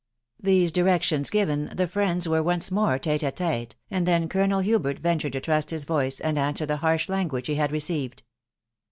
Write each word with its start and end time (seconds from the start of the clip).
These 0.39 0.71
directions 0.71 1.29
given, 1.29 1.65
the 1.67 1.85
friends 1.85 2.27
were 2.27 2.41
once 2.41 2.71
more 2.71 2.97
t$te 2.97 3.23
a 3.23 3.31
tete, 3.31 3.75
and 3.91 4.07
then 4.07 4.27
Colonel 4.27 4.61
Hubert 4.61 4.97
ventured 4.97 5.33
to 5.33 5.39
trust 5.41 5.69
his 5.69 5.83
voice, 5.83 6.19
and 6.19 6.39
answer 6.39 6.65
the 6.65 6.77
harsh 6.77 7.07
language 7.07 7.45
he 7.45 7.53
had 7.53 7.71
received. 7.71 8.23